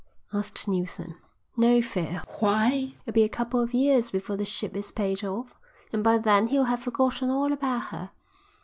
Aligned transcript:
asked 0.33 0.67
Neilson. 0.67 1.13
"No 1.55 1.79
fear. 1.79 2.23
Why, 2.39 2.95
it'll 3.05 3.13
be 3.13 3.21
a 3.21 3.29
couple 3.29 3.61
of 3.61 3.71
years 3.75 4.09
before 4.09 4.35
the 4.35 4.45
ship 4.45 4.75
is 4.75 4.91
paid 4.91 5.23
off, 5.23 5.53
and 5.93 6.03
by 6.03 6.17
then 6.17 6.47
he'll 6.47 6.63
have 6.63 6.81
forgotten 6.81 7.29
all 7.29 7.53
about 7.53 7.89
her. 7.89 8.09